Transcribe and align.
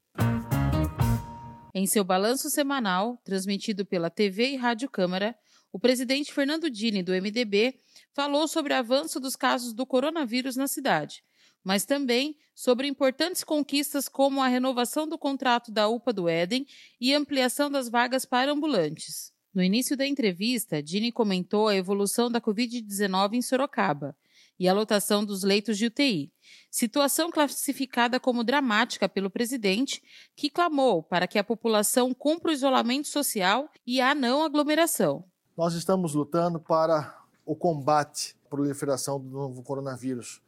Em 1.73 1.87
seu 1.87 2.03
balanço 2.03 2.49
semanal, 2.49 3.15
transmitido 3.23 3.85
pela 3.85 4.09
TV 4.09 4.49
e 4.49 4.55
Rádio 4.57 4.89
Câmara, 4.89 5.33
o 5.71 5.79
presidente 5.79 6.33
Fernando 6.33 6.69
Dini, 6.69 7.01
do 7.01 7.13
MDB, 7.13 7.79
falou 8.13 8.45
sobre 8.49 8.73
o 8.73 8.75
avanço 8.75 9.21
dos 9.21 9.37
casos 9.37 9.73
do 9.73 9.85
coronavírus 9.85 10.57
na 10.57 10.67
cidade, 10.67 11.23
mas 11.63 11.85
também 11.85 12.35
sobre 12.53 12.87
importantes 12.87 13.43
conquistas 13.43 14.07
como 14.07 14.41
a 14.41 14.47
renovação 14.47 15.07
do 15.07 15.17
contrato 15.17 15.71
da 15.71 15.87
UPA 15.87 16.13
do 16.13 16.27
Éden 16.27 16.65
e 16.99 17.13
ampliação 17.13 17.69
das 17.69 17.89
vagas 17.89 18.25
para 18.25 18.51
ambulantes. 18.51 19.31
No 19.53 19.63
início 19.63 19.97
da 19.97 20.05
entrevista, 20.05 20.81
Dini 20.81 21.11
comentou 21.11 21.67
a 21.67 21.75
evolução 21.75 22.29
da 22.29 22.39
Covid-19 22.39 23.33
em 23.33 23.41
Sorocaba 23.41 24.15
e 24.59 24.67
a 24.67 24.73
lotação 24.73 25.23
dos 25.23 25.41
leitos 25.41 25.77
de 25.77 25.85
UTI, 25.85 26.31
situação 26.69 27.31
classificada 27.31 28.19
como 28.19 28.43
dramática 28.43 29.07
pelo 29.07 29.29
presidente, 29.29 30.03
que 30.35 30.49
clamou 30.49 31.01
para 31.01 31.27
que 31.27 31.39
a 31.39 31.43
população 31.43 32.13
cumpra 32.13 32.51
o 32.51 32.53
isolamento 32.53 33.07
social 33.07 33.69
e 33.87 34.01
a 34.01 34.13
não 34.13 34.43
aglomeração. 34.43 35.23
Nós 35.57 35.73
estamos 35.73 36.13
lutando 36.13 36.59
para 36.59 37.17
o 37.45 37.55
combate 37.55 38.35
à 38.45 38.49
proliferação 38.49 39.19
do 39.19 39.29
novo 39.29 39.63
coronavírus 39.63 40.41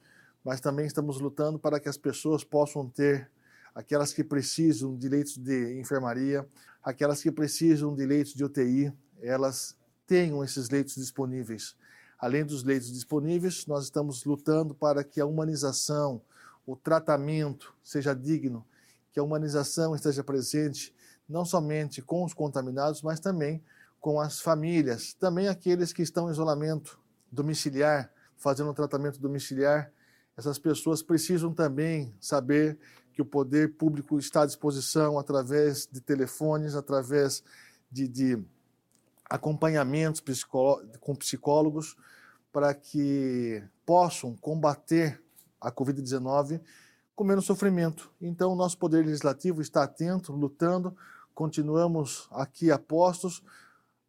mas 0.43 0.59
também 0.59 0.85
estamos 0.85 1.19
lutando 1.19 1.59
para 1.59 1.79
que 1.79 1.89
as 1.89 1.97
pessoas 1.97 2.43
possam 2.43 2.89
ter 2.89 3.29
aquelas 3.73 4.11
que 4.13 4.23
precisam 4.23 4.97
de 4.97 5.07
leitos 5.07 5.37
de 5.37 5.79
enfermaria, 5.79 6.47
aquelas 6.83 7.21
que 7.21 7.31
precisam 7.31 7.95
de 7.95 8.05
leitos 8.05 8.33
de 8.33 8.43
UTI, 8.43 8.93
elas 9.21 9.77
tenham 10.05 10.43
esses 10.43 10.69
leitos 10.69 10.95
disponíveis. 10.95 11.75
Além 12.19 12.45
dos 12.45 12.63
leitos 12.63 12.91
disponíveis, 12.91 13.65
nós 13.65 13.85
estamos 13.85 14.25
lutando 14.25 14.75
para 14.75 15.03
que 15.03 15.21
a 15.21 15.25
humanização, 15.25 16.21
o 16.65 16.75
tratamento 16.75 17.73
seja 17.83 18.13
digno, 18.13 18.65
que 19.11 19.19
a 19.19 19.23
humanização 19.23 19.95
esteja 19.95 20.23
presente 20.23 20.93
não 21.27 21.45
somente 21.45 22.01
com 22.01 22.23
os 22.23 22.33
contaminados, 22.33 23.01
mas 23.01 23.19
também 23.19 23.63
com 23.99 24.19
as 24.19 24.41
famílias, 24.41 25.13
também 25.13 25.47
aqueles 25.47 25.93
que 25.93 26.01
estão 26.01 26.27
em 26.27 26.31
isolamento 26.31 26.99
domiciliar, 27.31 28.11
fazendo 28.35 28.71
um 28.71 28.73
tratamento 28.73 29.19
domiciliar 29.19 29.91
essas 30.37 30.57
pessoas 30.57 31.01
precisam 31.03 31.53
também 31.53 32.13
saber 32.19 32.77
que 33.13 33.21
o 33.21 33.25
poder 33.25 33.73
público 33.75 34.17
está 34.17 34.43
à 34.43 34.45
disposição 34.45 35.19
através 35.19 35.87
de 35.91 35.99
telefones, 35.99 36.75
através 36.75 37.43
de, 37.91 38.07
de 38.07 38.43
acompanhamentos 39.29 40.21
com 40.99 41.15
psicólogos, 41.15 41.95
para 42.51 42.73
que 42.73 43.63
possam 43.85 44.35
combater 44.35 45.21
a 45.59 45.71
Covid-19 45.71 46.61
com 47.15 47.23
menos 47.23 47.45
sofrimento. 47.45 48.11
Então, 48.21 48.53
o 48.53 48.55
nosso 48.55 48.77
Poder 48.77 49.05
Legislativo 49.05 49.61
está 49.61 49.83
atento, 49.83 50.33
lutando, 50.33 50.95
continuamos 51.35 52.27
aqui 52.31 52.71
apostos 52.71 53.43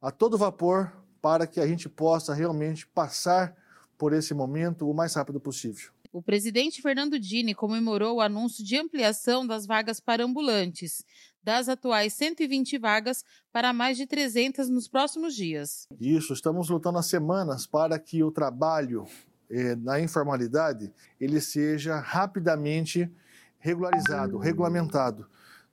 a 0.00 0.10
todo 0.10 0.38
vapor 0.38 0.92
para 1.20 1.46
que 1.46 1.60
a 1.60 1.66
gente 1.66 1.88
possa 1.88 2.34
realmente 2.34 2.86
passar 2.86 3.54
por 3.98 4.12
esse 4.12 4.34
momento 4.34 4.88
o 4.88 4.94
mais 4.94 5.14
rápido 5.14 5.38
possível 5.38 5.92
o 6.12 6.22
presidente 6.22 6.82
Fernando 6.82 7.18
Dini 7.18 7.54
comemorou 7.54 8.16
o 8.16 8.20
anúncio 8.20 8.62
de 8.62 8.76
ampliação 8.76 9.46
das 9.46 9.64
vagas 9.64 9.98
para 9.98 10.22
ambulantes, 10.22 11.04
das 11.42 11.70
atuais 11.70 12.12
120 12.12 12.76
vagas 12.78 13.24
para 13.50 13.72
mais 13.72 13.96
de 13.96 14.06
300 14.06 14.68
nos 14.68 14.86
próximos 14.86 15.34
dias. 15.34 15.88
Isso, 15.98 16.34
estamos 16.34 16.68
lutando 16.68 16.98
há 16.98 17.02
semanas 17.02 17.66
para 17.66 17.98
que 17.98 18.22
o 18.22 18.30
trabalho 18.30 19.06
eh, 19.50 19.74
na 19.76 19.98
informalidade 19.98 20.92
ele 21.18 21.40
seja 21.40 21.98
rapidamente 21.98 23.10
regularizado, 23.58 24.36
regulamentado. 24.36 25.26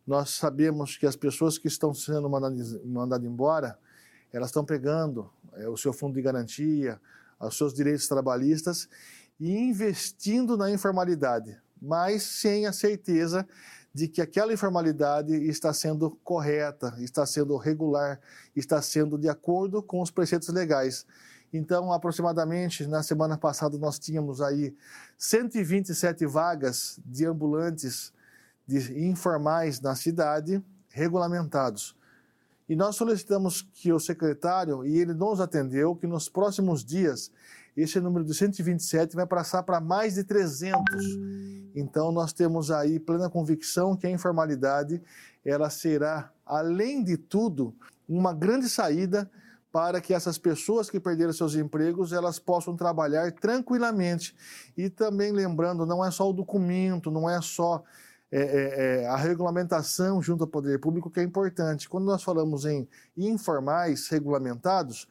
Nós 0.07 0.29
sabemos 0.29 0.95
que 0.95 1.05
as 1.05 1.17
pessoas 1.17 1.57
que 1.57 1.67
estão 1.67 1.93
sendo 1.93 2.29
mandadas, 2.29 2.79
embora, 3.25 3.77
elas 4.31 4.49
estão 4.49 4.63
pegando 4.63 5.29
eh, 5.55 5.67
o 5.67 5.75
seu 5.75 5.91
fundo 5.91 6.15
de 6.15 6.21
garantia, 6.21 6.99
os 7.39 7.57
seus 7.57 7.73
direitos 7.73 8.07
trabalhistas 8.07 8.89
e 9.39 9.57
investindo 9.57 10.57
na 10.57 10.69
informalidade, 10.69 11.57
mas 11.81 12.23
sem 12.23 12.65
a 12.65 12.73
certeza 12.73 13.47
de 13.93 14.07
que 14.07 14.21
aquela 14.21 14.53
informalidade 14.53 15.33
está 15.33 15.73
sendo 15.73 16.11
correta, 16.23 16.93
está 16.99 17.25
sendo 17.25 17.57
regular, 17.57 18.19
está 18.55 18.81
sendo 18.81 19.17
de 19.17 19.29
acordo 19.29 19.81
com 19.81 20.01
os 20.01 20.11
preceitos 20.11 20.49
legais. 20.49 21.05
Então, 21.51 21.91
aproximadamente 21.91 22.85
na 22.85 23.01
semana 23.01 23.37
passada 23.37 23.77
nós 23.77 23.97
tínhamos 23.97 24.41
aí 24.41 24.75
127 25.17 26.25
vagas 26.25 26.99
de 27.03 27.25
ambulantes 27.25 28.13
de 28.67 29.03
informais 29.07 29.81
na 29.81 29.95
cidade 29.95 30.63
regulamentados. 30.89 31.95
E 32.67 32.75
nós 32.75 32.95
solicitamos 32.95 33.63
que 33.73 33.91
o 33.91 33.99
secretário, 33.99 34.85
e 34.85 34.99
ele 34.99 35.15
nos 35.15 35.41
atendeu, 35.41 35.95
que 35.95 36.05
nos 36.05 36.29
próximos 36.29 36.85
dias 36.85 37.31
esse 37.75 37.99
número 37.99 38.25
de 38.25 38.33
127 38.33 39.15
vai 39.15 39.25
passar 39.25 39.63
para 39.63 39.79
mais 39.79 40.15
de 40.15 40.23
300. 40.23 40.83
Então 41.75 42.11
nós 42.11 42.33
temos 42.33 42.71
aí 42.71 42.99
plena 42.99 43.29
convicção 43.29 43.95
que 43.95 44.07
a 44.07 44.11
informalidade 44.11 45.01
ela 45.45 45.69
será, 45.69 46.31
além 46.45 47.03
de 47.03 47.17
tudo, 47.17 47.73
uma 48.07 48.33
grande 48.33 48.67
saída 48.67 49.29
para 49.71 50.01
que 50.01 50.13
essas 50.13 50.37
pessoas 50.37 50.89
que 50.89 50.99
perderam 50.99 51.31
seus 51.31 51.55
empregos 51.55 52.11
elas 52.11 52.39
possam 52.39 52.75
trabalhar 52.75 53.31
tranquilamente 53.31 54.35
e 54.75 54.89
também 54.89 55.31
lembrando 55.31 55.85
não 55.85 56.03
é 56.03 56.09
só 56.09 56.27
o 56.27 56.33
documento 56.33 57.11
não 57.11 57.29
é 57.29 57.39
só 57.39 57.83
é, 58.31 58.41
é, 58.41 59.01
é, 59.03 59.07
a 59.07 59.15
regulamentação 59.15 60.21
junto 60.21 60.43
ao 60.43 60.49
poder 60.49 60.79
público 60.79 61.09
que 61.09 61.19
é 61.19 61.23
importante 61.23 61.87
quando 61.87 62.05
nós 62.05 62.23
falamos 62.23 62.65
em 62.65 62.87
informais 63.15 64.07
regulamentados 64.07 65.07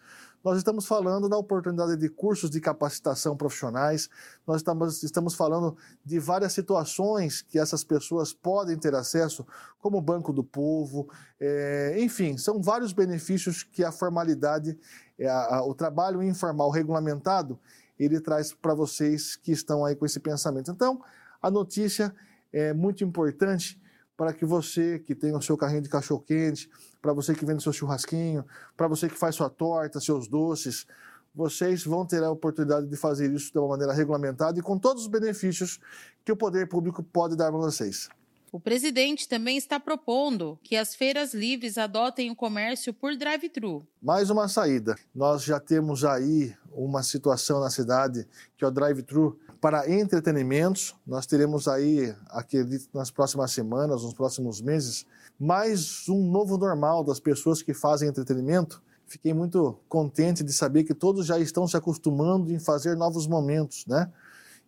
nós 0.48 0.56
estamos 0.56 0.86
falando 0.86 1.28
da 1.28 1.36
oportunidade 1.36 1.94
de 1.94 2.08
cursos 2.08 2.48
de 2.48 2.58
capacitação 2.58 3.36
profissionais, 3.36 4.08
nós 4.46 4.56
estamos, 4.56 5.02
estamos 5.02 5.34
falando 5.34 5.76
de 6.02 6.18
várias 6.18 6.54
situações 6.54 7.42
que 7.42 7.58
essas 7.58 7.84
pessoas 7.84 8.32
podem 8.32 8.78
ter 8.78 8.94
acesso, 8.94 9.46
como 9.78 9.98
o 9.98 10.00
Banco 10.00 10.32
do 10.32 10.42
Povo, 10.42 11.06
é, 11.38 11.96
enfim, 11.98 12.38
são 12.38 12.62
vários 12.62 12.94
benefícios 12.94 13.62
que 13.62 13.84
a 13.84 13.92
formalidade, 13.92 14.78
é, 15.18 15.28
a, 15.28 15.62
o 15.62 15.74
trabalho 15.74 16.22
informal 16.22 16.70
regulamentado, 16.70 17.58
ele 17.98 18.18
traz 18.18 18.54
para 18.54 18.72
vocês 18.72 19.36
que 19.36 19.52
estão 19.52 19.84
aí 19.84 19.94
com 19.94 20.06
esse 20.06 20.18
pensamento. 20.18 20.70
Então, 20.70 21.02
a 21.42 21.50
notícia 21.50 22.14
é 22.50 22.72
muito 22.72 23.04
importante 23.04 23.78
para 24.18 24.32
que 24.32 24.44
você 24.44 24.98
que 24.98 25.14
tem 25.14 25.34
o 25.34 25.40
seu 25.40 25.56
carrinho 25.56 25.80
de 25.80 25.88
cachorro 25.88 26.20
quente, 26.20 26.68
para 27.00 27.12
você 27.12 27.36
que 27.36 27.46
vende 27.46 27.62
seu 27.62 27.72
churrasquinho, 27.72 28.44
para 28.76 28.88
você 28.88 29.08
que 29.08 29.16
faz 29.16 29.36
sua 29.36 29.48
torta, 29.48 30.00
seus 30.00 30.26
doces, 30.26 30.88
vocês 31.32 31.84
vão 31.84 32.04
ter 32.04 32.24
a 32.24 32.30
oportunidade 32.30 32.88
de 32.88 32.96
fazer 32.96 33.32
isso 33.32 33.52
de 33.52 33.58
uma 33.60 33.68
maneira 33.68 33.92
regulamentada 33.92 34.58
e 34.58 34.62
com 34.62 34.76
todos 34.76 35.04
os 35.04 35.08
benefícios 35.08 35.78
que 36.24 36.32
o 36.32 36.36
poder 36.36 36.68
público 36.68 37.00
pode 37.00 37.36
dar 37.36 37.52
para 37.52 37.60
vocês. 37.60 38.08
O 38.50 38.58
presidente 38.58 39.28
também 39.28 39.56
está 39.56 39.78
propondo 39.78 40.58
que 40.64 40.74
as 40.74 40.96
feiras 40.96 41.32
livres 41.32 41.78
adotem 41.78 42.28
o 42.28 42.34
comércio 42.34 42.92
por 42.92 43.14
drive-thru. 43.14 43.86
Mais 44.02 44.30
uma 44.30 44.48
saída. 44.48 44.96
Nós 45.14 45.44
já 45.44 45.60
temos 45.60 46.04
aí 46.04 46.56
uma 46.72 47.04
situação 47.04 47.60
na 47.60 47.70
cidade 47.70 48.26
que 48.56 48.64
é 48.64 48.66
o 48.66 48.70
drive-thru 48.70 49.38
para 49.60 49.90
entretenimentos. 49.90 50.94
Nós 51.06 51.26
teremos 51.26 51.66
aí, 51.66 52.14
acredito, 52.28 52.88
nas 52.94 53.10
próximas 53.10 53.52
semanas, 53.52 54.02
nos 54.02 54.14
próximos 54.14 54.60
meses, 54.60 55.06
mais 55.38 56.08
um 56.08 56.30
novo 56.30 56.56
normal 56.56 57.04
das 57.04 57.20
pessoas 57.20 57.62
que 57.62 57.74
fazem 57.74 58.08
entretenimento. 58.08 58.82
Fiquei 59.06 59.32
muito 59.32 59.78
contente 59.88 60.44
de 60.44 60.52
saber 60.52 60.84
que 60.84 60.94
todos 60.94 61.26
já 61.26 61.38
estão 61.38 61.66
se 61.66 61.76
acostumando 61.76 62.52
em 62.52 62.58
fazer 62.58 62.96
novos 62.96 63.26
momentos, 63.26 63.84
né? 63.86 64.10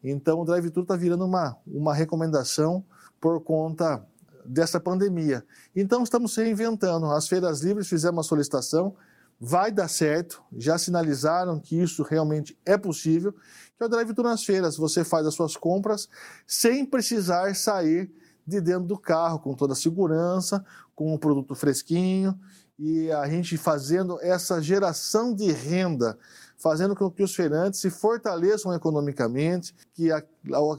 Então 0.03 0.41
o 0.41 0.45
drive-thru 0.45 0.83
está 0.83 0.97
virando 0.97 1.25
uma, 1.25 1.57
uma 1.67 1.95
recomendação 1.95 2.83
por 3.21 3.41
conta 3.43 4.03
dessa 4.45 4.81
pandemia. 4.81 5.45
Então 5.77 6.03
estamos 6.03 6.35
reinventando. 6.35 7.07
As 7.07 7.29
feiras 7.29 7.61
livres 7.61 7.89
fizemos 7.89 8.17
uma 8.17 8.23
solicitação, 8.23 8.95
vai 9.41 9.73
dar 9.73 9.89
certo, 9.89 10.43
já 10.53 10.77
sinalizaram 10.77 11.59
que 11.59 11.81
isso 11.81 12.03
realmente 12.03 12.59
é 12.67 12.77
possível, 12.77 13.33
que 13.33 13.83
é 13.83 13.87
o 13.87 13.89
drive-thru 13.89 14.23
nas 14.23 14.45
feiras. 14.45 14.77
Você 14.77 15.03
faz 15.03 15.27
as 15.27 15.35
suas 15.35 15.57
compras 15.57 16.09
sem 16.47 16.85
precisar 16.85 17.55
sair 17.57 18.13
de 18.47 18.61
dentro 18.61 18.87
do 18.87 18.99
carro, 18.99 19.39
com 19.39 19.55
toda 19.55 19.73
a 19.73 19.77
segurança, 19.77 20.65
com 20.95 21.15
o 21.15 21.19
produto 21.19 21.55
fresquinho, 21.55 22.39
e 22.79 23.11
a 23.11 23.29
gente 23.29 23.57
fazendo 23.57 24.19
essa 24.21 24.61
geração 24.61 25.35
de 25.35 25.51
renda 25.51 26.19
fazendo 26.61 26.95
com 26.95 27.11
que 27.11 27.23
os 27.23 27.35
feirantes 27.35 27.81
se 27.81 27.89
fortaleçam 27.89 28.75
economicamente, 28.75 29.75
que 29.95 30.13
a, 30.13 30.23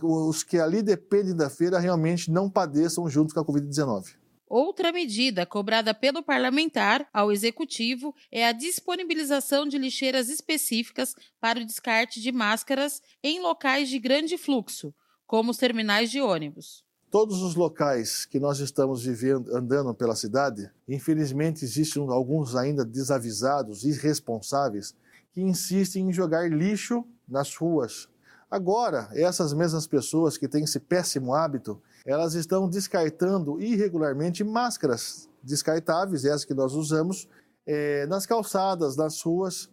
os 0.03 0.43
que 0.43 0.59
ali 0.59 0.83
dependem 0.83 1.35
da 1.35 1.49
feira 1.49 1.79
realmente 1.79 2.31
não 2.31 2.47
padeçam 2.47 3.09
junto 3.09 3.33
com 3.33 3.39
a 3.39 3.45
Covid-19. 3.45 4.20
Outra 4.53 4.91
medida 4.91 5.45
cobrada 5.45 5.93
pelo 5.93 6.21
parlamentar 6.21 7.07
ao 7.13 7.31
executivo 7.31 8.13
é 8.29 8.45
a 8.45 8.51
disponibilização 8.51 9.65
de 9.65 9.77
lixeiras 9.77 10.27
específicas 10.27 11.15
para 11.39 11.61
o 11.61 11.65
descarte 11.65 12.19
de 12.19 12.33
máscaras 12.33 13.01
em 13.23 13.39
locais 13.39 13.87
de 13.87 13.97
grande 13.97 14.37
fluxo, 14.37 14.93
como 15.25 15.51
os 15.51 15.57
terminais 15.57 16.11
de 16.11 16.19
ônibus. 16.19 16.83
Todos 17.09 17.41
os 17.41 17.55
locais 17.55 18.25
que 18.25 18.41
nós 18.41 18.59
estamos 18.59 19.05
vivendo, 19.05 19.55
andando 19.55 19.93
pela 19.93 20.17
cidade, 20.17 20.69
infelizmente 20.85 21.63
existem 21.63 22.05
alguns 22.09 22.53
ainda 22.53 22.83
desavisados, 22.83 23.85
irresponsáveis, 23.85 24.93
que 25.31 25.39
insistem 25.39 26.09
em 26.09 26.11
jogar 26.11 26.51
lixo 26.51 27.05
nas 27.25 27.55
ruas. 27.55 28.09
Agora, 28.51 29.07
essas 29.13 29.53
mesmas 29.53 29.87
pessoas 29.87 30.37
que 30.37 30.45
têm 30.45 30.65
esse 30.65 30.77
péssimo 30.77 31.33
hábito, 31.33 31.81
elas 32.05 32.33
estão 32.33 32.67
descartando 32.67 33.61
irregularmente 33.61 34.43
máscaras 34.43 35.29
descartáveis, 35.43 36.25
essas 36.25 36.45
que 36.45 36.53
nós 36.53 36.73
usamos, 36.73 37.27
é, 37.65 38.05
nas 38.07 38.25
calçadas, 38.25 38.95
nas 38.95 39.21
ruas. 39.21 39.69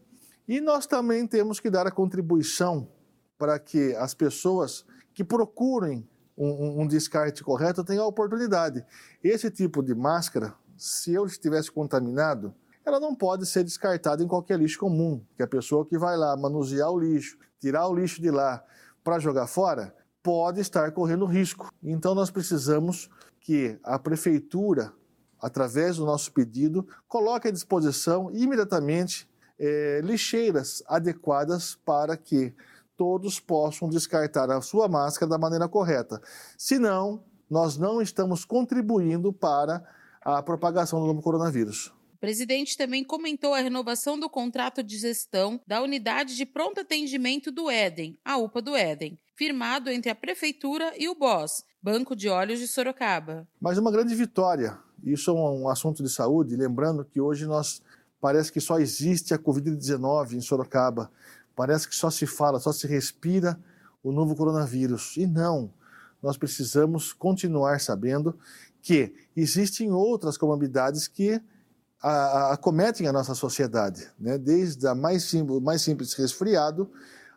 E 0.47 0.61
nós 0.61 0.87
também 0.87 1.27
temos 1.27 1.61
que 1.61 1.71
dar 1.71 1.87
a 1.87 1.91
contribuição 1.91 2.89
para 3.37 3.59
que 3.59 3.95
as 3.97 4.15
pessoas 4.15 4.85
que 5.15 5.23
procurem 5.23 6.09
um, 6.37 6.83
um, 6.83 6.87
descarte 6.87 7.43
correto 7.43 7.85
tenham 7.85 8.05
a 8.05 8.09
oportunidade. 8.09 8.85
Esse 9.23 9.51
tipo 9.51 9.83
de 9.83 9.95
máscara, 9.95 10.55
se 10.77 11.13
eu 11.13 11.27
estivesse 11.27 11.71
contaminado, 11.71 12.55
ela 12.85 13.01
não 13.01 13.15
pode 13.15 13.45
ser 13.45 13.65
descartada 13.65 14.23
em 14.23 14.29
qualquer 14.29 14.59
lixo 14.59 14.79
comum, 14.79 15.23
que 15.37 15.43
a 15.43 15.47
pessoa 15.47 15.85
que 15.85 15.99
vai 15.99 16.17
lá 16.17 16.37
manusear 16.37 16.91
o 16.91 16.99
lixo, 16.99 17.37
tirar 17.61 17.87
o 17.89 17.95
lixo 17.95 18.23
de 18.23 18.31
lá 18.31 18.63
para 19.03 19.19
jogar 19.19 19.47
fora, 19.47 19.95
pode 20.29 20.61
estar 20.61 20.93
correndo 20.93 21.25
risco. 21.25 21.73
Então 21.83 22.15
nós 22.15 22.31
precisamos 22.31 23.09
que 23.41 23.79
a 23.83 23.99
prefeitura, 23.99 24.93
através 25.41 25.97
do 25.97 26.05
nosso 26.05 26.31
pedido, 26.33 26.87
coloque 27.09 27.49
à 27.49 27.51
disposição 27.51 28.31
imediatamente 28.31 29.27
é, 29.59 30.03
lixeiras 30.05 30.83
adequadas 30.87 31.77
para 31.77 32.15
que 32.15 32.53
todos 32.95 33.41
possam 33.41 33.89
descartar 33.89 34.51
a 34.51 34.61
sua 34.61 34.87
máscara 34.87 35.31
da 35.31 35.39
maneira 35.39 35.67
correta. 35.67 36.21
Senão, 36.59 37.25
nós 37.49 37.79
não 37.79 38.03
estamos 38.03 38.45
contribuindo 38.45 39.33
para 39.33 39.83
a 40.21 40.43
propagação 40.43 41.01
do 41.01 41.07
novo 41.07 41.23
coronavírus. 41.23 41.91
O 42.19 42.21
presidente 42.21 42.77
também 42.77 43.05
comentou 43.05 43.55
a 43.55 43.61
renovação 43.61 44.19
do 44.19 44.29
contrato 44.29 44.83
de 44.83 44.99
gestão 44.99 45.61
da 45.65 45.81
unidade 45.81 46.35
de 46.35 46.45
pronto 46.45 46.81
atendimento 46.81 47.53
do 47.53 47.71
Éden, 47.71 48.19
a 48.25 48.37
UPA 48.37 48.61
do 48.61 48.75
Éden, 48.75 49.17
firmado 49.37 49.89
entre 49.89 50.11
a 50.11 50.17
prefeitura 50.17 50.93
e 50.99 51.09
o 51.09 51.15
BOS, 51.15 51.65
Banco 51.81 52.17
de 52.17 52.29
Olhos 52.29 52.59
de 52.59 52.67
Sorocaba. 52.67 53.47
Mas 53.61 53.79
uma 53.79 53.93
grande 53.93 54.17
vitória. 54.17 54.77
Isso 55.05 55.31
é 55.31 55.33
um 55.33 55.69
assunto 55.69 56.03
de 56.03 56.11
saúde, 56.11 56.57
lembrando 56.57 57.05
que 57.05 57.21
hoje 57.21 57.47
nós 57.47 57.81
parece 58.21 58.51
que 58.51 58.61
só 58.61 58.81
existe 58.81 59.33
a 59.33 59.39
COVID-19 59.39 60.33
em 60.33 60.41
Sorocaba. 60.41 61.13
Parece 61.55 61.89
que 61.89 61.95
só 61.95 62.11
se 62.11 62.27
fala, 62.27 62.59
só 62.59 62.73
se 62.73 62.89
respira 62.89 63.57
o 64.03 64.11
novo 64.11 64.35
coronavírus. 64.35 65.17
E 65.17 65.25
não, 65.25 65.73
nós 66.21 66.37
precisamos 66.37 67.13
continuar 67.13 67.81
sabendo 67.81 68.37
que 68.83 69.15
existem 69.37 69.93
outras 69.93 70.37
comorbidades 70.37 71.07
que 71.07 71.41
acometem 72.01 73.07
a, 73.09 73.13
nossa 73.13 73.35
sociedade, 73.35 74.09
né? 74.19 74.39
desde 74.39 74.87
a 74.87 74.95
mais 74.95 75.25
simples, 75.25 75.61
mais 75.61 75.83
simples 75.83 76.15
resfriado 76.15 76.91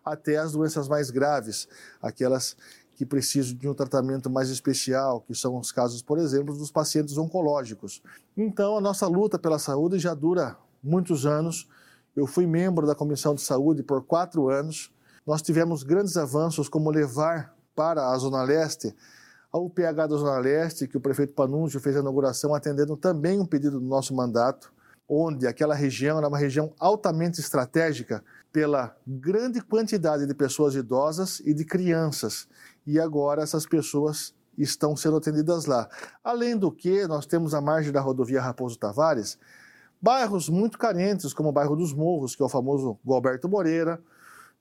até 0.05 0.37
as 0.37 0.51
doenças 0.51 0.87
mais 0.87 1.09
graves, 1.09 1.67
aquelas 2.01 2.55
que 2.95 3.05
precisam 3.05 3.55
de 3.55 3.67
um 3.67 3.73
tratamento 3.73 4.29
mais 4.29 4.49
especial, 4.49 5.21
que 5.21 5.33
são 5.33 5.57
os 5.57 5.71
casos, 5.71 6.01
por 6.03 6.19
exemplo, 6.19 6.55
dos 6.55 6.71
pacientes 6.71 7.17
oncológicos. 7.17 8.01
Então, 8.37 8.77
a 8.77 8.81
nossa 8.81 9.07
luta 9.07 9.39
pela 9.39 9.57
saúde 9.57 9.97
já 9.97 10.13
dura 10.13 10.55
muitos 10.83 11.25
anos. 11.25 11.67
Eu 12.15 12.27
fui 12.27 12.45
membro 12.45 12.85
da 12.85 12.93
Comissão 12.93 13.33
de 13.33 13.41
Saúde 13.41 13.81
por 13.81 14.03
quatro 14.03 14.49
anos. 14.49 14.91
Nós 15.25 15.41
tivemos 15.41 15.81
grandes 15.81 16.17
avanços, 16.17 16.69
como 16.69 16.91
levar 16.91 17.55
para 17.75 18.07
a 18.09 18.17
Zona 18.17 18.43
Leste 18.43 18.93
a 19.51 19.57
UPH 19.59 20.07
da 20.07 20.15
Zona 20.15 20.39
Leste, 20.39 20.88
que 20.88 20.98
o 20.98 21.01
prefeito 21.01 21.33
Panunzio 21.33 21.80
fez 21.80 21.98
a 21.98 22.00
inauguração, 22.00 22.56
atendendo 22.56 22.95
também 22.95 23.39
um 23.39 23.45
pedido 23.45 23.80
do 23.80 23.86
nosso 23.86 24.15
mandato, 24.15 24.71
onde 25.07 25.45
aquela 25.45 25.75
região 25.75 26.18
era 26.18 26.27
uma 26.27 26.38
região 26.38 26.74
altamente 26.80 27.42
estratégica 27.42 28.24
pela 28.51 28.95
grande 29.06 29.59
quantidade 29.59 30.25
de 30.25 30.33
pessoas 30.33 30.74
idosas 30.74 31.42
e 31.42 31.53
de 31.53 31.65
crianças. 31.65 32.48
E 32.88 32.98
agora 32.98 33.44
essas 33.44 33.65
pessoas 33.65 34.33
estão 34.57 34.95
sendo 34.95 35.18
atendidas 35.18 35.65
lá. 35.65 35.89
Além 36.24 36.57
do 36.57 36.71
que, 36.71 37.06
nós 37.07 37.25
temos 37.25 37.53
a 37.53 37.59
margem 37.59 37.91
da 37.91 38.00
rodovia 38.00 38.41
Raposo 38.41 38.79
Tavares, 38.79 39.38
bairros 40.01 40.48
muito 40.48 40.77
carentes, 40.77 41.34
como 41.34 41.50
o 41.50 41.53
bairro 41.53 41.75
dos 41.75 41.93
Morros, 41.93 42.36
que 42.36 42.41
é 42.41 42.46
o 42.46 42.50
famoso 42.50 42.98
Gualberto 43.05 43.50
Moreira, 43.50 44.01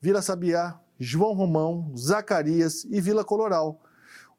Vila 0.01 0.21
Sabiá, 0.21 0.81
João 0.99 1.33
Romão, 1.33 1.93
Zacarias 1.97 2.85
e 2.91 3.01
Vila 3.01 3.25
Coloral 3.25 3.81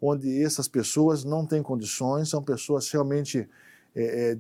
onde 0.01 0.43
essas 0.43 0.67
pessoas 0.67 1.24
não 1.24 1.46
têm 1.46 1.62
condições, 1.62 2.29
são 2.29 2.41
pessoas 2.41 2.89
realmente 2.89 3.48
é, 3.96 4.31
é, 4.31 4.39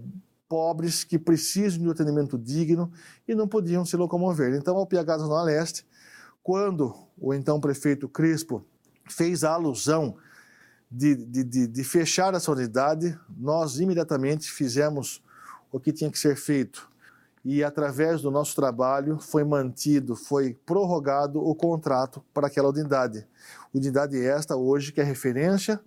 pobres 0.49 1.03
que 1.03 1.19
precisam 1.19 1.79
de 1.79 1.87
um 1.87 1.91
atendimento 1.91 2.37
digno 2.37 2.91
e 3.27 3.35
não 3.35 3.47
podiam 3.47 3.85
se 3.85 3.95
locomover. 3.95 4.55
Então, 4.55 4.75
ao 4.75 4.87
PH 4.87 5.17
da 5.17 5.23
Zona 5.23 5.43
Leste, 5.43 5.85
quando 6.43 6.93
o 7.17 7.33
então 7.33 7.61
prefeito 7.61 8.09
Crespo 8.09 8.65
fez 9.07 9.43
a 9.43 9.53
alusão 9.53 10.17
de, 10.89 11.15
de, 11.15 11.43
de, 11.43 11.67
de 11.67 11.83
fechar 11.83 12.33
essa 12.33 12.51
unidade, 12.51 13.17
nós 13.37 13.79
imediatamente 13.79 14.51
fizemos 14.51 15.23
o 15.71 15.79
que 15.79 15.93
tinha 15.93 16.11
que 16.11 16.19
ser 16.19 16.35
feito 16.35 16.90
e 17.43 17.63
através 17.63 18.21
do 18.21 18.29
nosso 18.29 18.55
trabalho 18.55 19.17
foi 19.19 19.43
mantido, 19.43 20.15
foi 20.15 20.53
prorrogado 20.65 21.39
o 21.39 21.55
contrato 21.55 22.23
para 22.33 22.47
aquela 22.47 22.69
unidade. 22.69 23.27
Unidade 23.73 24.23
esta 24.23 24.55
hoje 24.55 24.91
que 24.91 25.01
é 25.01 25.03
referência 25.03 25.79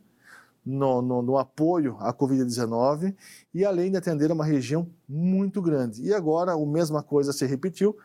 no, 0.64 1.00
no, 1.00 1.22
no 1.22 1.38
apoio 1.38 1.96
à 2.00 2.12
Covid-19 2.12 3.14
e 3.52 3.64
além 3.64 3.90
de 3.90 3.98
atender 3.98 4.32
uma 4.32 4.44
região 4.44 4.88
muito 5.08 5.62
grande. 5.62 6.02
E 6.02 6.12
agora 6.12 6.52
a 6.52 6.66
mesma 6.66 7.02
coisa 7.02 7.32
se 7.32 7.46
repetiu 7.46 7.96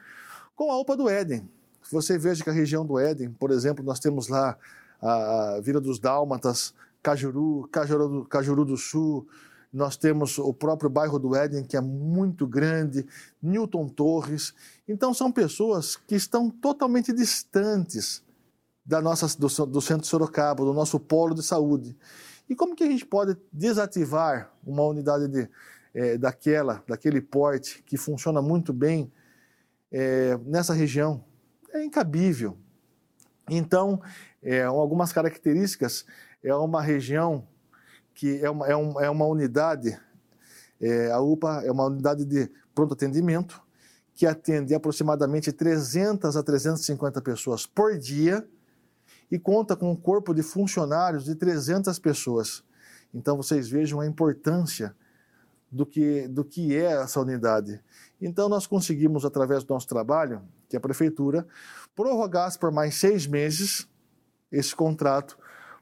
com 0.56 0.72
a 0.72 0.80
UPA 0.80 0.96
do 0.96 1.10
Éden. 1.10 1.50
Você 1.92 2.18
veja 2.18 2.44
que 2.44 2.50
a 2.50 2.54
região 2.54 2.86
do 2.86 3.00
Éden, 3.00 3.32
por 3.32 3.50
exemplo, 3.50 3.84
nós 3.84 4.00
temos 4.00 4.28
lá 4.28 4.58
a 5.02 5.60
Vila 5.64 5.80
dos 5.80 6.00
Dálmatas, 6.00 6.74
Cajuru, 7.02 7.68
Cajuru, 7.72 8.26
Cajuru 8.26 8.66
do 8.66 8.78
Sul, 8.78 9.26
nós 9.72 9.96
temos 9.96 10.38
o 10.40 10.54
próprio 10.54 10.90
bairro 10.90 11.20
do 11.20 11.36
Éden, 11.36 11.64
que 11.64 11.78
é 11.78 11.82
muito 11.82 12.48
grande, 12.48 13.06
Newton 13.42 13.88
Torres. 13.88 14.54
Então, 14.88 15.14
são 15.14 15.32
pessoas 15.32 15.96
que 15.96 16.16
estão 16.16 16.50
totalmente 16.50 17.14
distantes 17.14 18.24
da 18.84 19.00
nossa, 19.00 19.28
do, 19.38 19.48
do 19.68 19.82
centro 19.82 20.02
de 20.02 20.08
Sorocaba, 20.08 20.66
do 20.66 20.74
nosso 20.74 21.00
polo 21.00 21.36
de 21.36 21.44
saúde. 21.44 21.96
E 22.50 22.56
como 22.56 22.76
que 22.76 22.84
a 22.84 22.88
gente 22.88 23.06
pode 23.06 23.38
desativar 23.54 24.52
uma 24.66 24.82
unidade 24.84 25.28
de, 25.28 25.48
é, 25.94 26.18
daquela, 26.18 26.84
daquele 26.88 27.22
porte 27.22 27.84
que 27.86 27.96
funciona 27.96 28.42
muito 28.42 28.74
bem 28.74 29.12
é, 29.92 30.36
nessa 30.44 30.74
região? 30.74 31.24
É 31.72 31.84
incabível. 31.84 32.58
Então, 33.48 34.02
é, 34.42 34.64
algumas 34.64 35.14
características, 35.14 36.06
é 36.44 36.56
uma 36.56 36.82
região 36.82 37.48
que 38.20 38.38
é 38.44 38.50
uma, 38.50 38.68
é, 38.68 38.72
é 38.72 39.10
uma 39.10 39.26
unidade, 39.26 39.98
é, 40.82 41.10
a 41.10 41.22
UPA 41.22 41.62
é 41.64 41.72
uma 41.72 41.86
unidade 41.86 42.26
de 42.26 42.52
pronto 42.76 42.94
atendimento, 42.94 43.62
que 44.14 44.26
atende 44.26 44.76
aproximadamente 44.76 45.54
300 45.54 46.36
a 46.36 46.44
350 46.44 47.22
pessoas 47.22 47.66
por 47.66 47.98
dia 47.98 48.46
e 49.32 49.40
conta 49.40 49.74
com 49.74 49.90
um 49.90 49.96
corpo 49.96 50.34
de 50.34 50.44
funcionários 50.44 51.24
de 51.24 51.34
300 51.34 51.98
pessoas. 51.98 52.62
Então 53.14 53.38
vocês 53.38 53.70
vejam 53.70 54.02
a 54.02 54.06
importância 54.06 54.94
do 55.72 55.86
que, 55.86 56.28
do 56.28 56.44
que 56.44 56.76
é 56.76 57.02
essa 57.02 57.22
unidade. 57.22 57.82
Então 58.20 58.50
nós 58.50 58.68
conseguimos, 58.68 59.24
através 59.24 59.64
do 59.64 59.74
nosso 59.74 59.88
trabalho, 59.88 60.42
que 60.68 60.76
a 60.76 60.82
Prefeitura 60.82 61.48
prorrogasse 61.96 62.60
por 62.60 62.70
mais 62.70 62.96
seis 62.96 63.26
meses 63.26 63.88
esse 64.52 64.76
contrato 64.76 65.39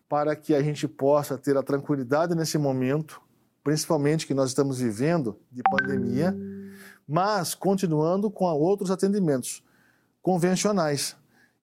para 0.09 0.35
que 0.35 0.55
a 0.55 0.61
gente 0.61 0.87
possa 0.87 1.37
ter 1.37 1.57
a 1.57 1.63
tranquilidade 1.63 2.33
nesse 2.33 2.57
momento, 2.57 3.21
principalmente 3.63 4.25
que 4.25 4.33
nós 4.33 4.49
estamos 4.49 4.79
vivendo 4.79 5.37
de 5.51 5.61
pandemia, 5.63 6.35
mas 7.07 7.53
continuando 7.53 8.29
com 8.31 8.45
outros 8.45 8.89
atendimentos 8.91 9.63
convencionais. 10.21 11.15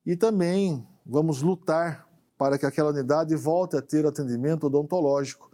E 0.05 0.17
também 0.17 0.87
vamos 1.05 1.43
lutar 1.43 2.07
para 2.37 2.59
que 2.59 2.67
aquela 2.67 2.91
unidade 2.91 3.35
volte 3.35 3.77
a 3.77 3.83
ter 3.83 4.05
atendimento 4.07 4.67
odontológico 4.67 5.51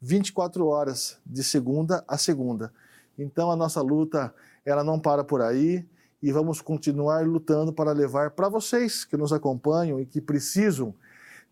24 0.00 0.66
horas 0.66 1.18
de 1.24 1.42
segunda 1.42 2.04
a 2.06 2.18
segunda. 2.18 2.72
Então 3.18 3.50
a 3.50 3.56
nossa 3.56 3.80
luta 3.80 4.34
ela 4.64 4.84
não 4.84 4.98
para 4.98 5.24
por 5.24 5.40
aí 5.40 5.86
e 6.22 6.32
vamos 6.32 6.60
continuar 6.60 7.26
lutando 7.26 7.72
para 7.72 7.92
levar 7.92 8.30
para 8.30 8.48
vocês 8.48 9.04
que 9.04 9.16
nos 9.16 9.32
acompanham 9.32 10.00
e 10.00 10.06
que 10.06 10.20
precisam 10.20 10.94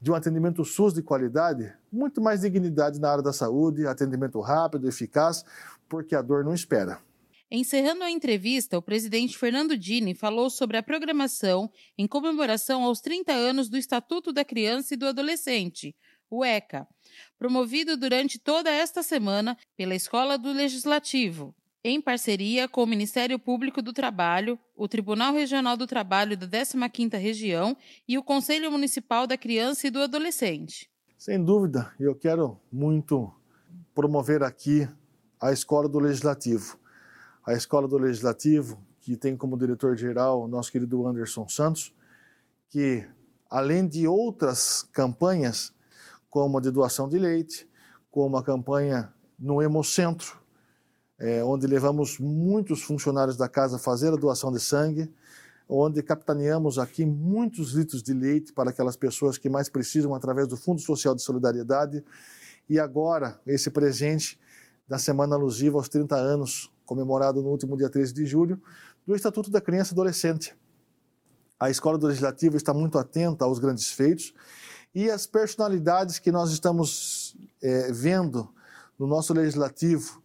de 0.03 0.11
um 0.11 0.15
atendimento 0.17 0.65
SUS 0.65 0.93
de 0.93 1.01
qualidade, 1.01 1.73
muito 1.91 2.21
mais 2.21 2.41
dignidade 2.41 2.99
na 3.01 3.09
área 3.09 3.23
da 3.23 3.33
saúde, 3.33 3.87
atendimento 3.87 4.41
rápido, 4.41 4.89
eficaz, 4.89 5.45
porque 5.89 6.17
a 6.17 6.21
dor 6.21 6.45
não 6.45 6.53
espera. 6.53 7.01
Encerrando 7.49 8.03
a 8.03 8.11
entrevista, 8.11 8.77
o 8.77 8.83
presidente 8.83 9.39
Fernando 9.39 9.79
Dini 9.79 10.13
falou 10.13 10.51
sobre 10.51 10.77
a 10.77 10.83
programação 10.83 11.71
em 11.97 12.09
comemoração 12.09 12.83
aos 12.83 13.01
30 13.01 13.33
anos 13.33 13.69
do 13.69 13.77
Estatuto 13.77 14.33
da 14.33 14.45
Criança 14.45 14.95
e 14.95 14.97
do 14.97 15.07
Adolescente, 15.07 15.95
o 16.29 16.45
ECA, 16.45 16.89
promovido 17.39 17.97
durante 17.97 18.41
toda 18.41 18.71
esta 18.71 19.05
semana 19.05 19.57
pela 19.77 19.95
Escola 19.95 20.37
do 20.37 20.51
Legislativo, 20.51 21.55
em 21.85 22.01
parceria 22.01 22.69
com 22.69 22.83
o 22.83 22.87
Ministério 22.87 23.39
Público 23.39 23.83
do 23.83 23.93
Trabalho, 23.93 24.59
o 24.77 24.87
Tribunal 24.87 25.33
Regional 25.33 25.77
do 25.77 25.87
Trabalho 25.87 26.37
da 26.37 26.47
15ª 26.47 27.19
Região 27.19 27.77
e 28.07 28.17
o 28.17 28.23
Conselho 28.23 28.71
Municipal 28.71 29.27
da 29.27 29.37
Criança 29.37 29.87
e 29.87 29.91
do 29.91 30.01
Adolescente. 30.01 30.91
Sem 31.19 31.43
dúvida, 31.43 31.93
eu 31.99 32.15
quero 32.15 32.61
muito 32.71 33.33
promover 33.95 34.43
aqui 34.43 34.89
a 35.41 35.53
Escola 35.53 35.89
do 35.89 35.99
Legislativo 35.99 36.81
a 37.45 37.53
Escola 37.55 37.89
do 37.89 37.99
Legislativo, 37.99 38.79
que 39.01 39.17
tem 39.17 39.37
como 39.37 39.59
diretor-geral 39.59 40.43
o 40.43 40.49
nosso 40.49 40.71
querido 40.71 41.07
Anderson 41.07 41.49
Santos, 41.49 41.93
que, 42.71 43.07
além 43.51 43.87
de 43.87 44.07
outras 44.07 44.89
campanhas, 44.93 45.75
como 46.31 46.59
a 46.59 46.61
de 46.61 46.71
doação 46.71 47.09
de 47.09 47.19
leite, 47.19 47.69
como 48.11 48.37
a 48.37 48.45
campanha 48.45 49.13
no 49.39 49.61
Hemocentro, 49.61 50.41
é, 51.23 51.43
onde 51.45 51.69
levamos 51.69 52.19
muitos 52.19 52.83
funcionários 52.83 53.37
da 53.37 53.49
casa 53.49 53.77
a 53.77 53.79
fazer 53.79 54.13
a 54.13 54.17
doação 54.17 54.51
de 54.51 54.59
sangue, 54.59 55.09
onde 55.69 56.03
capitaneamos 56.03 56.81
aqui 56.81 57.07
muitos 57.07 57.75
litros 57.75 58.03
de 58.03 58.13
leite 58.13 58.53
para 58.53 58.71
aquelas 58.71 58.97
pessoas 58.97 59.39
que 59.39 59.49
mais 59.49 59.69
precisam 59.69 60.17
através 60.17 60.49
do 60.49 60.57
Fundo 60.57 60.81
Social 60.81 61.15
de 61.15 61.23
Solidariedade. 61.23 62.05
E 62.69 62.77
agora, 62.77 63.41
esse 63.47 63.71
presente 63.71 64.37
da 64.89 64.99
semana 64.99 65.37
alusiva 65.37 65.79
aos 65.79 65.89
30 65.89 66.17
anos 66.17 66.73
comemorado 66.85 67.41
no 67.41 67.51
último 67.51 67.77
dia 67.77 67.89
13 67.89 68.13
de 68.13 68.27
julho, 68.27 68.61
do 69.07 69.15
Estatuto 69.15 69.49
da 69.49 69.61
Criança 69.61 69.93
e 69.93 69.95
Adolescente. 69.95 70.57
A 71.59 71.71
Escola 71.71 71.97
do 71.97 72.09
Legislativo 72.09 72.57
está 72.57 72.75
muito 72.75 72.99
atenta 72.99 73.45
aos 73.45 73.61
grandes 73.61 73.93
feitos 73.93 74.35
e 74.93 75.09
as 75.09 75.25
personalidades 75.25 76.19
que 76.19 76.33
nós 76.33 76.51
estamos 76.51 77.37
é, 77.63 77.93
vendo 77.93 78.53
no 78.99 79.07
nosso 79.07 79.33
legislativo, 79.33 80.22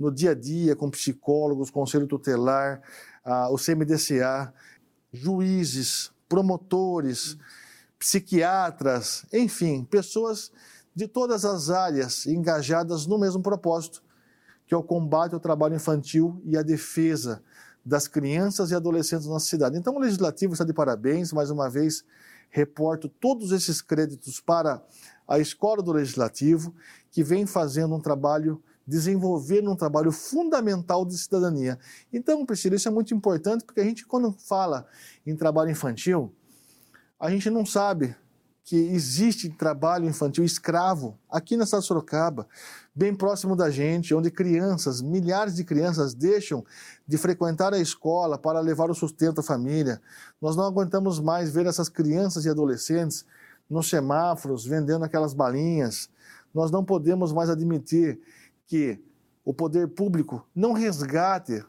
no 0.00 0.10
dia 0.10 0.30
a 0.30 0.34
dia, 0.34 0.74
com 0.74 0.90
psicólogos, 0.90 1.70
conselho 1.70 2.06
tutelar, 2.06 2.80
a, 3.22 3.50
o 3.50 3.56
CMDCA, 3.56 4.52
juízes, 5.12 6.10
promotores, 6.28 7.36
psiquiatras, 7.98 9.26
enfim, 9.32 9.84
pessoas 9.84 10.50
de 10.94 11.06
todas 11.06 11.44
as 11.44 11.68
áreas 11.68 12.26
engajadas 12.26 13.06
no 13.06 13.18
mesmo 13.18 13.42
propósito, 13.42 14.02
que 14.66 14.72
é 14.72 14.76
o 14.76 14.82
combate 14.82 15.34
ao 15.34 15.40
trabalho 15.40 15.74
infantil 15.74 16.40
e 16.44 16.56
a 16.56 16.62
defesa 16.62 17.42
das 17.84 18.08
crianças 18.08 18.70
e 18.70 18.74
adolescentes 18.74 19.26
da 19.26 19.32
nossa 19.32 19.46
cidade. 19.46 19.76
Então, 19.76 19.94
o 19.94 19.98
Legislativo 19.98 20.52
está 20.52 20.64
de 20.64 20.72
parabéns, 20.72 21.32
mais 21.32 21.50
uma 21.50 21.68
vez, 21.68 22.04
reporto 22.50 23.08
todos 23.08 23.52
esses 23.52 23.80
créditos 23.80 24.40
para 24.40 24.82
a 25.26 25.38
Escola 25.38 25.82
do 25.82 25.92
Legislativo, 25.92 26.74
que 27.10 27.22
vem 27.22 27.46
fazendo 27.46 27.94
um 27.94 28.00
trabalho, 28.00 28.62
desenvolvendo 28.90 29.70
um 29.70 29.76
trabalho 29.76 30.10
fundamental 30.10 31.06
de 31.06 31.16
cidadania. 31.16 31.78
Então, 32.12 32.44
Priscila, 32.44 32.74
isso 32.74 32.88
é 32.88 32.90
muito 32.90 33.14
importante, 33.14 33.64
porque 33.64 33.80
a 33.80 33.84
gente, 33.84 34.04
quando 34.04 34.32
fala 34.32 34.84
em 35.24 35.36
trabalho 35.36 35.70
infantil, 35.70 36.34
a 37.18 37.30
gente 37.30 37.48
não 37.48 37.64
sabe 37.64 38.16
que 38.64 38.74
existe 38.76 39.48
trabalho 39.48 40.06
infantil 40.06 40.44
escravo 40.44 41.16
aqui 41.30 41.56
na 41.56 41.66
cidade 41.66 41.82
de 41.82 41.88
Sorocaba, 41.88 42.48
bem 42.92 43.14
próximo 43.14 43.54
da 43.54 43.70
gente, 43.70 44.12
onde 44.12 44.28
crianças, 44.28 45.00
milhares 45.00 45.54
de 45.54 45.62
crianças 45.62 46.12
deixam 46.12 46.64
de 47.06 47.16
frequentar 47.16 47.72
a 47.72 47.78
escola 47.78 48.36
para 48.36 48.58
levar 48.58 48.90
o 48.90 48.94
sustento 48.94 49.38
à 49.38 49.42
família. 49.42 50.02
Nós 50.42 50.56
não 50.56 50.64
aguentamos 50.64 51.20
mais 51.20 51.52
ver 51.52 51.66
essas 51.66 51.88
crianças 51.88 52.44
e 52.44 52.50
adolescentes 52.50 53.24
nos 53.68 53.88
semáforos 53.88 54.66
vendendo 54.66 55.04
aquelas 55.04 55.32
balinhas. 55.32 56.10
Nós 56.52 56.72
não 56.72 56.84
podemos 56.84 57.32
mais 57.32 57.48
admitir 57.48 58.20
que 58.70 59.02
o 59.44 59.52
poder 59.52 59.88
público 59.88 60.46
não 60.54 60.72
resgate 60.72 61.60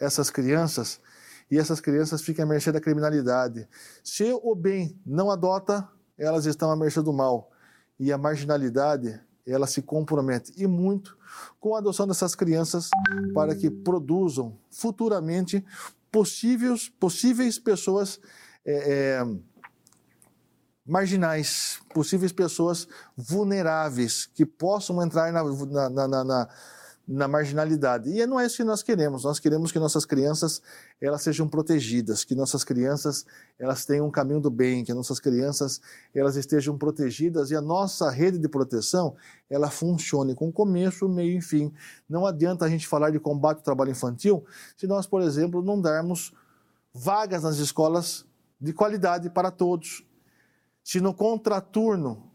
essas 0.00 0.30
crianças 0.30 1.00
e 1.48 1.56
essas 1.56 1.80
crianças 1.80 2.22
fiquem 2.22 2.42
à 2.42 2.46
mercê 2.46 2.72
da 2.72 2.80
criminalidade. 2.80 3.68
Se 4.02 4.32
o 4.42 4.52
bem 4.56 5.00
não 5.06 5.30
adota, 5.30 5.88
elas 6.18 6.46
estão 6.46 6.68
à 6.68 6.76
mercê 6.76 7.00
do 7.02 7.12
mal. 7.12 7.52
E 8.00 8.10
a 8.10 8.18
marginalidade, 8.18 9.20
ela 9.46 9.68
se 9.68 9.80
compromete 9.80 10.52
e 10.56 10.66
muito 10.66 11.16
com 11.60 11.76
a 11.76 11.78
adoção 11.78 12.04
dessas 12.04 12.34
crianças 12.34 12.90
para 13.32 13.54
que 13.54 13.70
produzam 13.70 14.58
futuramente 14.68 15.64
possíveis, 16.10 16.88
possíveis 16.88 17.60
pessoas 17.60 18.18
é, 18.66 19.20
é, 19.20 19.24
marginais, 20.90 21.80
possíveis 21.94 22.32
pessoas 22.32 22.86
vulneráveis 23.16 24.26
que 24.26 24.44
possam 24.44 25.02
entrar 25.02 25.32
na, 25.32 25.44
na, 25.88 26.08
na, 26.08 26.24
na 26.24 26.48
na 27.12 27.26
marginalidade. 27.26 28.08
E 28.08 28.24
não 28.24 28.38
é 28.38 28.46
isso 28.46 28.58
que 28.58 28.64
nós 28.64 28.84
queremos. 28.84 29.24
Nós 29.24 29.40
queremos 29.40 29.72
que 29.72 29.80
nossas 29.80 30.06
crianças 30.06 30.62
elas 31.00 31.20
sejam 31.22 31.48
protegidas, 31.48 32.22
que 32.22 32.36
nossas 32.36 32.62
crianças 32.62 33.26
elas 33.58 33.84
tenham 33.84 34.06
um 34.06 34.10
caminho 34.12 34.40
do 34.40 34.48
bem, 34.48 34.84
que 34.84 34.94
nossas 34.94 35.18
crianças 35.18 35.80
elas 36.14 36.36
estejam 36.36 36.78
protegidas 36.78 37.50
e 37.50 37.56
a 37.56 37.60
nossa 37.60 38.08
rede 38.10 38.38
de 38.38 38.48
proteção 38.48 39.16
ela 39.50 39.68
funcione 39.68 40.36
com 40.36 40.52
começo, 40.52 41.08
meio 41.08 41.36
e 41.36 41.42
fim. 41.42 41.72
Não 42.08 42.24
adianta 42.24 42.64
a 42.64 42.68
gente 42.68 42.86
falar 42.86 43.10
de 43.10 43.18
combate 43.18 43.58
ao 43.58 43.64
trabalho 43.64 43.90
infantil 43.90 44.44
se 44.76 44.86
nós, 44.86 45.04
por 45.04 45.20
exemplo, 45.20 45.60
não 45.62 45.80
darmos 45.80 46.32
vagas 46.94 47.42
nas 47.42 47.56
escolas 47.56 48.24
de 48.60 48.72
qualidade 48.72 49.28
para 49.30 49.50
todos. 49.50 50.06
Se 50.82 51.00
no 51.00 51.14
contraturno 51.14 52.30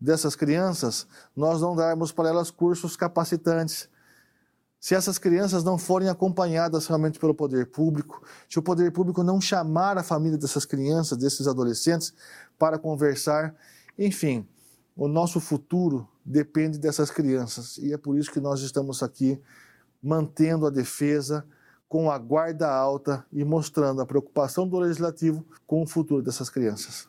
dessas 0.00 0.34
crianças 0.34 1.06
nós 1.36 1.60
não 1.60 1.76
darmos 1.76 2.12
para 2.12 2.28
elas 2.28 2.50
cursos 2.50 2.96
capacitantes, 2.96 3.88
se 4.80 4.94
essas 4.94 5.18
crianças 5.18 5.62
não 5.62 5.76
forem 5.76 6.08
acompanhadas 6.08 6.86
realmente 6.86 7.18
pelo 7.18 7.34
poder 7.34 7.66
público, 7.66 8.22
se 8.48 8.58
o 8.58 8.62
poder 8.62 8.90
público 8.90 9.22
não 9.22 9.38
chamar 9.38 9.98
a 9.98 10.02
família 10.02 10.38
dessas 10.38 10.64
crianças, 10.64 11.18
desses 11.18 11.46
adolescentes, 11.46 12.14
para 12.58 12.78
conversar, 12.78 13.54
enfim, 13.98 14.48
o 14.96 15.06
nosso 15.06 15.38
futuro 15.38 16.08
depende 16.24 16.78
dessas 16.78 17.10
crianças 17.10 17.76
e 17.76 17.92
é 17.92 17.98
por 17.98 18.16
isso 18.16 18.32
que 18.32 18.40
nós 18.40 18.62
estamos 18.62 19.02
aqui 19.02 19.38
mantendo 20.02 20.66
a 20.66 20.70
defesa 20.70 21.44
com 21.86 22.10
a 22.10 22.16
guarda 22.16 22.70
alta 22.70 23.26
e 23.30 23.44
mostrando 23.44 24.00
a 24.00 24.06
preocupação 24.06 24.66
do 24.66 24.78
legislativo 24.78 25.44
com 25.66 25.82
o 25.82 25.86
futuro 25.86 26.22
dessas 26.22 26.48
crianças. 26.48 27.08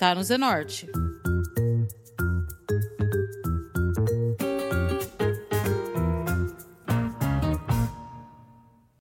Tá 0.00 0.14
no 0.14 0.24
Zenorte. 0.24 0.88